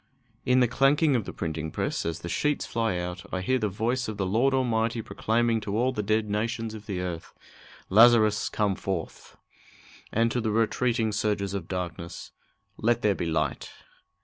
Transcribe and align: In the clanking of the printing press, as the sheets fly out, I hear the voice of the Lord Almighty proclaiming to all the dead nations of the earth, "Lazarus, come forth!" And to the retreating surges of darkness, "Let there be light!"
In 0.47 0.61
the 0.61 0.67
clanking 0.67 1.15
of 1.15 1.25
the 1.25 1.31
printing 1.31 1.69
press, 1.69 2.07
as 2.07 2.21
the 2.21 2.27
sheets 2.27 2.65
fly 2.65 2.97
out, 2.97 3.23
I 3.31 3.41
hear 3.41 3.59
the 3.59 3.69
voice 3.69 4.07
of 4.07 4.17
the 4.17 4.25
Lord 4.25 4.51
Almighty 4.51 4.99
proclaiming 5.03 5.61
to 5.61 5.77
all 5.77 5.91
the 5.91 6.01
dead 6.01 6.27
nations 6.27 6.73
of 6.73 6.87
the 6.87 7.01
earth, 7.01 7.35
"Lazarus, 7.87 8.49
come 8.49 8.73
forth!" 8.73 9.37
And 10.11 10.31
to 10.31 10.41
the 10.41 10.49
retreating 10.49 11.11
surges 11.11 11.53
of 11.53 11.67
darkness, 11.67 12.31
"Let 12.79 13.03
there 13.03 13.13
be 13.13 13.27
light!" 13.27 13.69